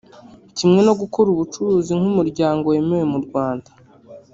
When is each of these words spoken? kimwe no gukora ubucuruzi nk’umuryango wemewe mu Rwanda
kimwe 0.57 0.79
no 0.87 0.93
gukora 1.01 1.27
ubucuruzi 1.31 1.91
nk’umuryango 1.99 2.65
wemewe 2.71 3.05
mu 3.13 3.19
Rwanda 3.25 3.69